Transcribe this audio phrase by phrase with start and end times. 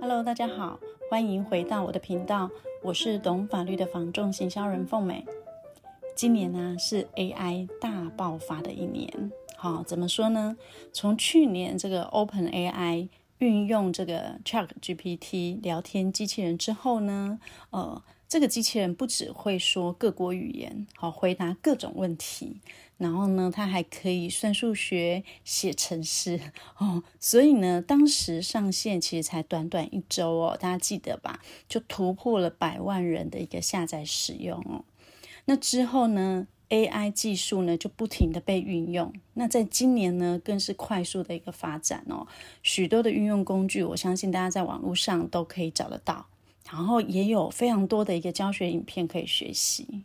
[0.00, 0.78] Hello，大家好，
[1.10, 2.50] 欢迎回到我的频道，
[2.82, 5.24] 我是懂法律的房仲行销人凤美。
[6.14, 10.56] 今年呢是 AI 大爆发的一年，好，怎么说呢？
[10.92, 13.08] 从去年这个 OpenAI
[13.38, 17.38] 运用这个 ChatGPT 聊天机器人之后呢，
[17.70, 18.02] 呃。
[18.30, 22.60] 这个机器人不只会说各国语言，好回答各种问题，
[22.98, 26.38] 然后呢，它还可以算数学、写程式
[26.76, 27.02] 哦。
[27.18, 31.40] 所以呢，当时上线其实才短短一周哦，大家记得吧？
[31.70, 34.84] 就突破了百万人的一个下载使用哦。
[35.46, 39.12] 那之后呢，AI 技术呢就不停的被运用。
[39.34, 42.26] 那在今年呢，更是快速的一个发展哦。
[42.62, 46.26] 许多的运用工具，我相信大家在网络上都可以找得到。
[46.70, 50.04] 然后也有非常多的一个教学影片可以学习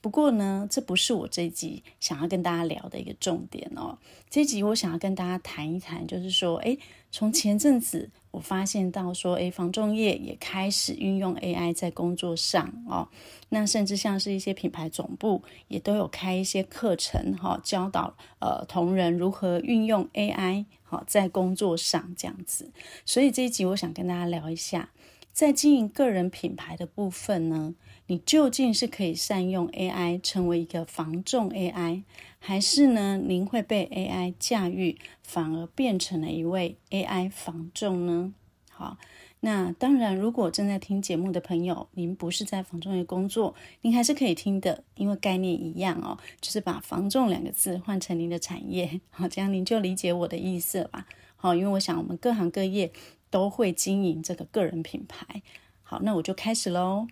[0.00, 3.98] 不过呢，这不是我这一集想要跟大家聊的一个重点哦。
[4.30, 6.78] 这集我想要跟大家谈一谈，就是说，诶，
[7.10, 13.08] 从前阵子我发现到说，诶，房仲业也开始运用 AI 在工作上哦。
[13.50, 22.72] 那甚至像是一些品牌总部也都有开一些课程哈，教导呃同仁如何运用 AI 好在工作上这样子。
[23.04, 24.90] 所以这一集我想跟大家聊一下。
[25.32, 27.74] 在经营个人品牌的部分呢，
[28.06, 32.02] 你究竟是可以善用 AI 成为一个防重 AI，
[32.38, 38.34] 还是呢，您会被 AI 驾驭，反而变成了一位 AI 防重呢？
[38.70, 38.98] 好，
[39.40, 51.06] 那当然，如果正在听节目的朋友，您不是在防重业工作，您还是可以听的，因为概念一样哦，就是把防重两个字换成您的产业， 好，这样您就理解我的意思了吧？
[51.36, 52.92] 好，因为我想我们各行各业。
[53.30, 55.42] 都会经营这个个人品牌。
[55.82, 57.08] 好，那我就开始喽。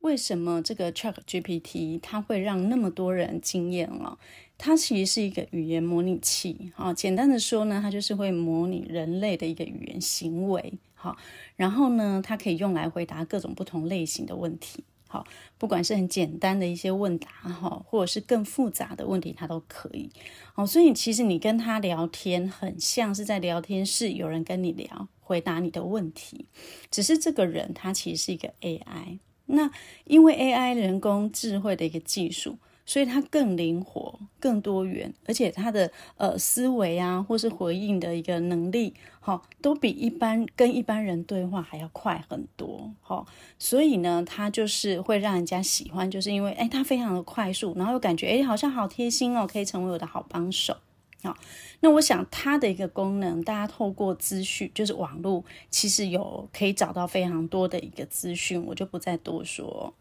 [0.00, 4.18] 为什么这个 ChatGPT 它会让那么多人惊艳了？
[4.56, 6.72] 它其实是一个语言模拟器。
[6.74, 10.74] 好，简单的说呢，它就是会模拟人类的一个语言行为。
[10.94, 11.16] 好，
[11.56, 14.84] 然后呢，它可以用来回答各种不同类型的问题。
[15.08, 15.26] 好，
[15.58, 20.10] 不管是很简单的一些问答哈，或者是更复杂的问题，它都可以。
[20.54, 26.46] 好，所以其实你跟他聊天，很像是在聊天室有人跟你聊，回答你的问题。
[26.90, 29.18] 只是这个人他其实是一个 AI，
[29.50, 29.70] 那
[30.04, 32.56] 因为 AI 人工智慧的一个技术。
[32.86, 43.26] 所以它更灵活、更多元，而且它的呃思维啊，或是回应的一个能力，哈、哦，都比一般跟一般人对话还要快很多，哈、哦。
[43.60, 50.76] 所以呢，它就是会让人家喜欢，就是因为哎，它非常的快速，然后又感觉哎，好像好贴心哦，可以成为我的好帮手。
[51.22, 51.36] 好、
[51.80, 59.92] 那我想它的一个功能，大家透过资讯，就是网络，其实有可以找到非常多的一个资讯，我就不再多说。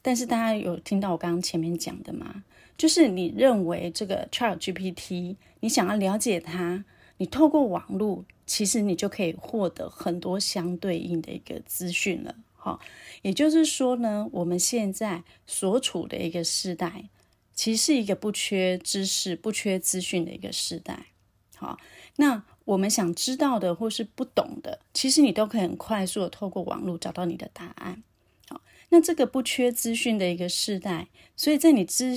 [0.00, 2.44] 但是大家有听到我刚刚前面讲的吗？
[2.78, 6.84] 就是你认为这个 ChatGPT，你想要了解它，
[7.18, 12.34] 你透过网络，其实你就可以获得很多相对应的一个资讯了。
[12.54, 12.78] 哈，
[13.22, 17.10] 也就是说呢，我们现在所处的一个时代，
[17.54, 21.06] 其实是一个不缺知识、不缺资讯的一个时代。
[21.56, 21.78] 好，
[22.16, 28.02] 那我们想知道的或是不懂的，其实你都可以很快速的透过网络找到你的答案。
[28.48, 32.16] 好那这个不缺资讯的一个时代，所以在你知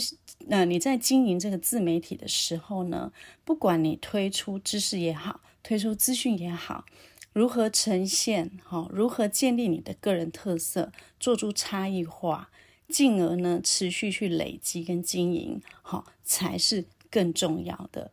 [0.49, 3.11] 呃你在经营这个自媒体的时候呢，
[3.43, 6.85] 不管你推出知识也好，推出资讯也好，
[7.33, 12.49] 如何呈现好，如何建立你的个人特色，做出差异化，
[12.93, 18.11] 进而呢持续去累积跟经营，好才是更重要的。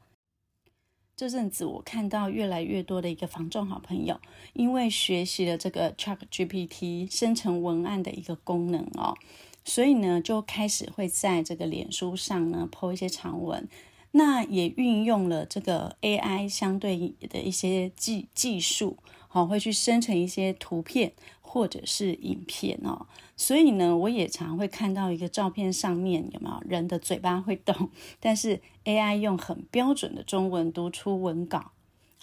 [1.15, 4.19] 这阵子我看到越来越多的一个房仲好朋友，
[4.55, 9.15] 因为学习了这个 ChatGPT 生成文案的一个功能哦，
[9.63, 13.69] 所以呢就开始会在这个脸书上呢 po 一些长文，
[14.13, 18.97] 那也运用了这个 AI 相对的一些技技术，
[19.29, 21.13] 好会去生成一些图片。
[21.53, 31.73] 或者是影片哦，所以呢，我也常会看到一个照片上面有没有人的嘴巴会动，但是 AI 用很标准的中文读出文稿，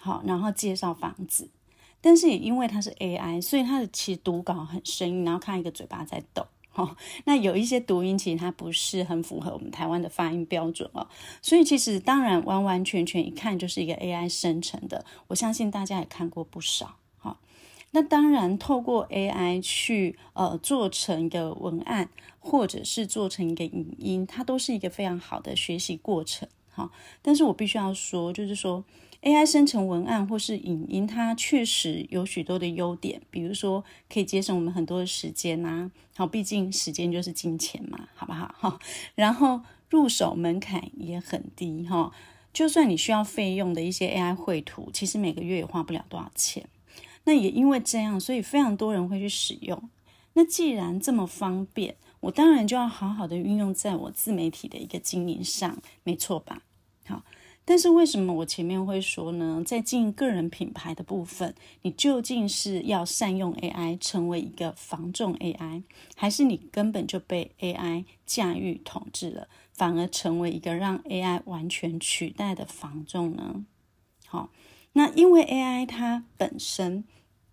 [0.00, 1.50] 好，然后介绍房子，
[2.00, 6.96] 但是也因为它是 AI，所以它的其实读稿很生硬，然后看一个嘴巴在抖，哈，
[7.26, 11.06] 那有一些读音其实它不是很符合我们台湾的发音标准哦，
[11.42, 16.96] 所以其实当然完完全全一看就是一个 AI 生成的，我相信大家也看过不少。
[17.90, 26.90] 那当然，透过 AI 去呃做成一个文案，或者是做成一个影音，它都是一个非常好的学习过程哈。
[27.22, 28.84] 但是我必须要说，就是说
[29.22, 33.82] AI 生成文案或是影音，它确实有许多的优点，比如说
[34.12, 35.90] 可以节省我们很多的时间呐。
[36.14, 38.54] 好，毕竟时间就是金钱嘛，好不好？
[38.58, 38.78] 哈，
[39.14, 42.12] 然后入手门槛也很低哈。
[42.52, 46.68] 就算你需要费用的一些 AI 绘图，其实每个月也花不了多少钱。
[47.28, 49.90] 那也因为这样，所以非常多人会去使用。
[50.32, 56.62] 那既然这么方便，我当然就要好好的运用在我自媒体的一个经营上，没错吧？
[57.06, 57.22] 好。
[57.66, 59.62] 但是为什么我前面会说呢？
[59.62, 65.82] 在经营个人品牌的部分，你究竟是要善用 AI 成为一个防重 AI，
[66.16, 73.66] 还是你根本就被 AI 驾驭统治了，反而成为一个让 AI 完全取代的防重呢？
[74.26, 74.48] 好，
[74.94, 77.04] 那因为 AI 它本身。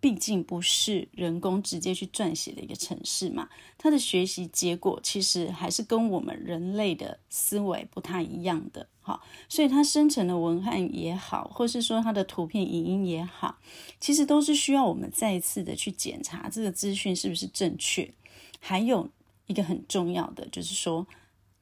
[0.06, 9.20] 毕竟不是人工直接去撰写的一个程式嘛，它的学习结果其实还是跟我们人类的思维不太一样的，哈，
[9.50, 13.58] 所以它生成的文案也好，或是说它的图片、影音也好，
[14.00, 18.14] 其实都是需要我们再一次的去检查这个资讯是不是正确。
[18.60, 19.10] 还有
[19.48, 21.08] 一个很重要的就是说，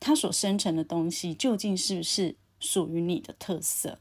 [0.02, 4.00] 它所生成的东西究竟是不是属于你的特色？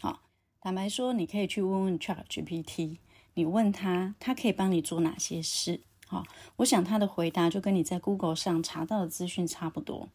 [0.00, 0.22] 好，
[0.60, 2.96] 坦白说，你可以去问问 ChatGPT。
[3.34, 5.80] 你问他，他可以帮你做哪些事？
[6.06, 6.24] 好，
[6.56, 10.08] 我想他的回答就跟你在 Google 上查到的资讯差不多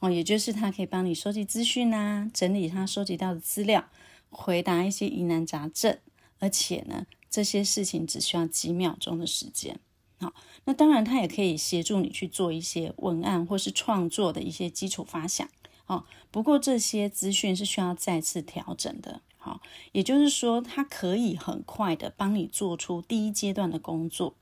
[0.00, 3.88] 哦，也就是他可以帮你收集资讯啊，整理他收集到的资料，
[4.28, 5.98] 回答一些疑难杂症，
[6.38, 9.78] 而且呢，这些事情只需要几秒钟的时间。
[10.18, 10.34] 好，
[10.64, 15.48] 那当然他也可以协助你去做一些文案或是创作的一些基础发想。
[15.86, 19.20] 哦，不过这些资讯是需要再次调整的。
[19.46, 19.60] 好，
[19.92, 24.34] 也就是说，它可以很快的帮你做出第一阶段的工作，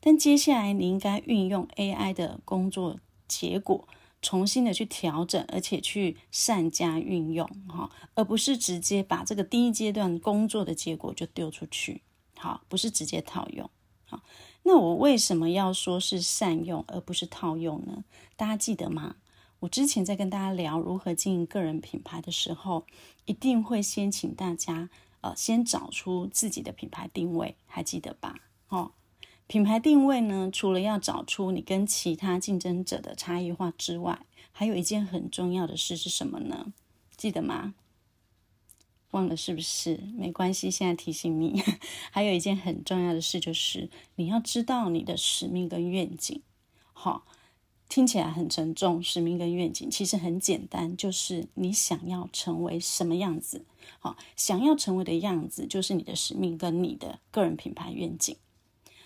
[0.00, 3.86] 但接下来你应该运用 AI 的工作结果，
[4.20, 12.02] 重新的去调整，而且去善加运用，哈，而不是直接把这个第一阶段工作的结果就丢出去，
[12.36, 13.70] 好，不是直接套用，
[14.06, 14.24] 好，
[14.64, 18.02] 那我为什么要说是善用而不是套用呢？
[18.34, 19.14] 大家记得吗？
[19.60, 22.86] 我之前在跟大家聊如何经营个人品牌的时候，
[23.24, 24.88] 一定会先请大家
[25.20, 28.36] 呃，先找出自己的品牌定位，还记得吧？
[28.68, 28.92] 哦，
[29.48, 36.72] 品牌定位呢，除了要找出你跟其他竞争者的差异化之外，还有一件很重要的事是什么呢？
[37.16, 37.74] 记得吗？
[39.10, 39.96] 忘了是不是？
[40.14, 41.60] 没关系，现在提醒你，
[42.12, 46.42] 还有一件很重要的事就是你要知道你的使命跟愿景，
[46.92, 47.24] 好、
[47.88, 53.64] 听起来很沉重，使命跟愿景其实很简单，就是你想要成为什么样子，
[53.98, 58.36] 好，想要成为的样子就是你的使命跟你的个人品牌愿景。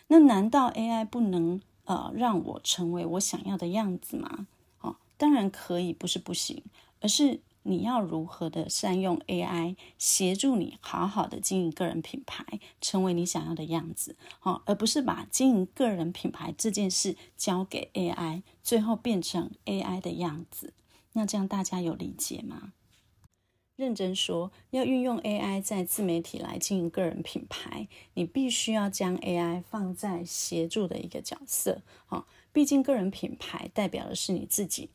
[0.08, 4.46] 那难道 AI 不能呃让我成为我想要的样子吗？
[4.80, 6.62] 哦，当然可以，不是不行，
[7.00, 7.40] 而是。
[7.64, 12.44] 你要如何的善用 AI 协助你好好的经营个人品牌，
[12.80, 20.74] 成为你想要的样子，好，而不是把经营个人品牌这件事交给 AI，最后变成 AI 的样子。
[21.12, 22.72] 那这样大家有理解吗？
[23.76, 34.90] 认真说，要运用 AI 在自媒体来经营个人品牌，你必须要将 AI 放在协助的一个角色，好，毕竟个人品牌代表的是你自己。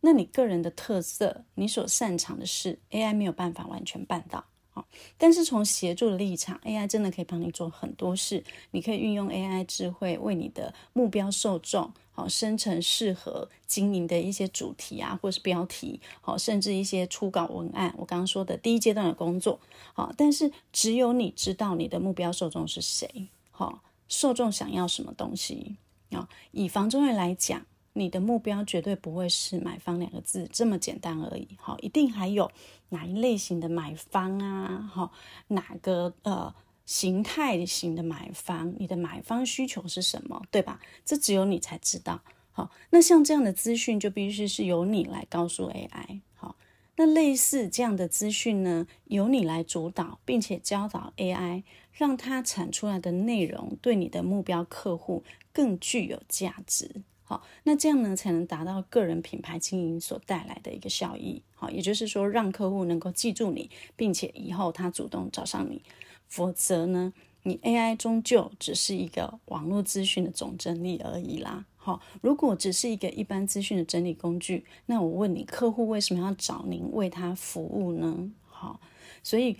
[0.00, 4.44] 那你个人的特色，你所擅长的事，AI 没有办法完全办到。
[4.70, 4.86] 好，
[5.16, 8.44] 但是从协助的立场，AI 真的可以帮你做很多事。
[8.70, 17.92] 你可以运用 AI 智慧，为你的目标受众，好生成适合经营的一些主题啊，或是标题，好，甚至一些初稿文案。
[17.98, 19.58] 我刚刚说的第一阶段的工作，
[19.94, 25.74] 好，但是只有你知道你的目标受众是谁，好，受众想要什么东西
[26.12, 26.28] 啊？
[26.52, 27.66] 以房仲业来讲。
[27.98, 32.48] 你的目标绝对不会是买方两个字这么简单而已，好，一定还有
[32.90, 35.12] 哪一类型的买方啊，好，
[35.48, 36.54] 哪个呃
[36.86, 40.80] 形态型的买方，你的买方需求是什么，对吧？
[41.04, 46.54] 这只有你才知道，好，那像这样的资讯就必须是由你来告诉 AI，好，
[46.96, 57.02] 那类似这样的资讯呢，由你来主导，并且教导 AI，让它产出来的内容对你的目标客户更具有价值。
[57.28, 61.42] 好，那这样呢，才能达到个人品牌经营所带来的一个效益。
[61.54, 65.82] 好，也就是说，让客户能够记住你，并且以后他主动找上你。
[66.26, 71.66] 否则呢，你 AI 终究只是一个网络资讯的总整理而已啦。
[71.76, 78.30] 好，如果只是一个一般资讯的整理工具，那我问你，客户为什么要找您为他服务呢？
[78.46, 78.80] 好，
[79.22, 79.58] 所以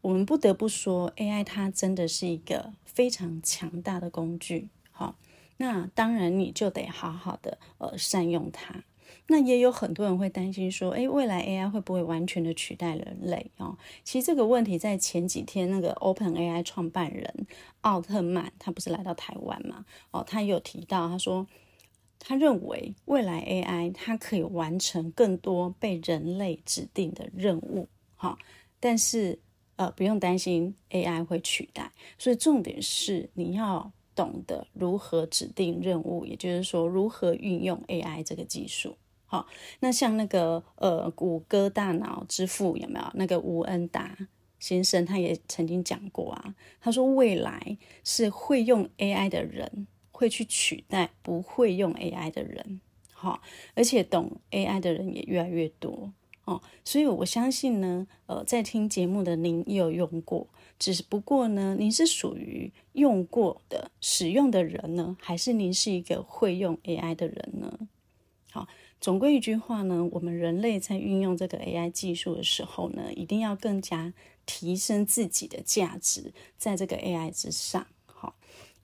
[0.00, 4.70] 我们不得不说，AI 它真的是一个非常强大的工具。
[5.56, 8.84] 那当然，你就得好好的呃善用它。
[9.26, 13.78] 那也有很多人会担心说，诶，未来 AI 会不会完全的取代人类哦？
[14.02, 17.46] 其实这个问题在前几天那个 OpenAI 创办人
[17.82, 19.86] 奥特曼，他不是来到台湾嘛？
[20.10, 21.46] 哦，他有提到，他说
[22.18, 28.36] 他认为未来 AI 它可以完成更多被人类指定的任务，哈、
[28.78, 29.38] 但是
[29.76, 33.92] 呃不用担心 AI 会取代，所以重点是你要。
[34.14, 38.96] 懂得如何指定任务，也就是说，如何运用 AI 这个技术。
[39.26, 39.46] 好，
[39.80, 43.06] 那像那个呃，谷歌大脑之父有没有？
[43.14, 44.16] 那个吴恩达
[44.60, 46.54] 先生，他也曾经讲过啊。
[46.80, 52.80] 他说，未来是会用 AI 的人会去取代不会用 AI 的人。
[53.12, 53.40] 好，
[53.74, 56.12] 而且懂 AI 的人也越来越多。
[56.44, 60.46] 哦，所以我相信呢，呃，在听节目的您也有用过。
[60.78, 67.78] 只不过呢，您是属于用过的、使用的人呢，还是您是一个会用 AI 的人呢？
[68.50, 68.68] 好，
[69.00, 74.12] 总归一句话呢，我们人类在运用这个 AI 技术的时候呢，一定要更加
[74.44, 77.86] 提升自己的价值，在这个 AI 之上。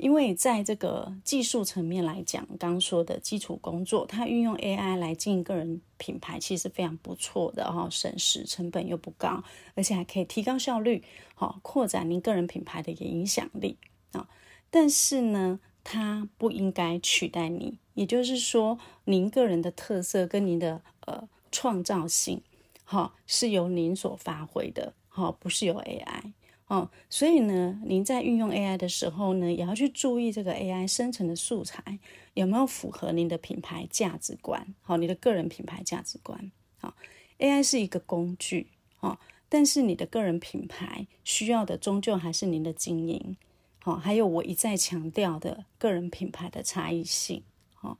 [0.00, 11.04] 因为在这个技术层面来讲，刚说的基础工作，它运用 AI 来经营个人品牌，其实非常不错的哈，省时成本又不高，而且还可以提高效率，
[11.34, 13.76] 好扩展您个人品牌的影响力
[14.12, 14.26] 啊。
[14.70, 22.42] 但是呢，它不应该取代你，也就是说，您个人的特色跟您的呃创造性，
[22.84, 26.32] 哈，是由您所发挥的，哈，不是由 AI。
[26.70, 31.98] 哦，所以呢，您在运用 AI 的时候呢，也要去注意这个 AI 生成的素材
[32.34, 36.52] 有没有符合您的品牌价值观，好，你的个人品牌价值观。
[36.78, 36.94] 好
[37.40, 38.68] ，AI 是一个工具，
[39.00, 43.36] 哦，但是你的个人品牌需要的终究还是您的经营，
[43.80, 47.42] 好，还有我一再强调的个人品牌的差异性，
[47.74, 47.98] 好，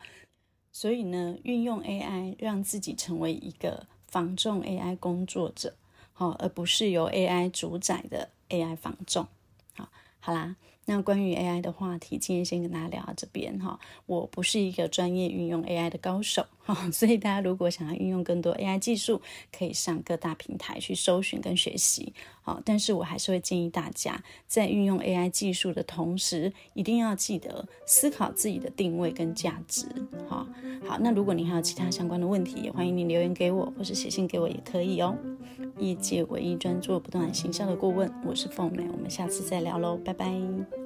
[0.71, 5.75] 所以呢，运用 AI 让自己成为一个防重 AI 工作者，
[6.13, 8.31] 好，而不是由 AI 主宰的。
[8.51, 9.27] AI 防重，
[9.77, 9.89] 好，
[10.21, 10.57] 好啦。
[10.87, 13.79] 那关于 AI 的话题，今天先跟大家聊到这边哈。
[14.07, 19.21] 我不是一个专业运用 AI 的高手哈，所以大家如果想要运用更多 AI 技术，
[19.57, 22.13] 可以上各大平台去搜寻跟学习。
[22.43, 29.87] 好，但是我还是会建议大家，在运用 AI 技术的同时，一定要记得思考自己的定位跟价值。
[30.29, 30.45] 哈，
[30.85, 35.17] 好，那如果你还有其他相关的问题，也欢迎你留言给我，或是写信给我也可以哦。
[35.79, 40.80] 业界唯一专做不动产行销的顾问，我是凤美，我们下次再聊喽，拜拜。